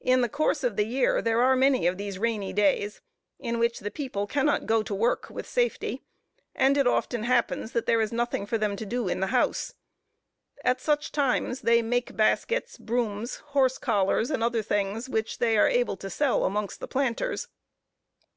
In 0.00 0.22
the 0.22 0.28
course 0.28 0.64
of 0.64 0.74
the 0.74 0.84
year 0.84 1.22
there 1.22 1.40
are 1.40 1.54
many 1.54 1.86
of 1.86 1.96
these 1.96 2.18
rainy 2.18 2.52
days, 2.52 3.00
in 3.38 3.60
which 3.60 3.78
the 3.78 3.92
people 3.92 4.26
cannot 4.26 4.66
go 4.66 4.82
to 4.82 4.92
work 4.92 5.30
with 5.30 5.48
safety; 5.48 6.02
and 6.52 6.76
it 6.76 6.88
often 6.88 7.22
happens 7.22 7.70
that 7.70 7.86
there 7.86 8.00
is 8.00 8.10
nothing 8.10 8.44
for 8.44 8.58
them 8.58 8.74
to 8.74 8.84
do 8.84 9.06
in 9.06 9.20
the 9.20 9.28
house. 9.28 9.74
At 10.64 10.80
such 10.80 11.12
time 11.12 11.54
they 11.62 11.80
make 11.80 12.16
baskets, 12.16 12.76
brooms, 12.76 13.36
horse 13.36 13.78
collars, 13.78 14.32
and 14.32 14.42
other 14.42 14.62
things, 14.62 15.08
which 15.08 15.38
they 15.38 15.56
are 15.56 15.68
able 15.68 15.96
to 15.98 16.10
sell 16.10 16.42
amongst 16.44 16.80
the 16.80 16.88
planters. 16.88 17.46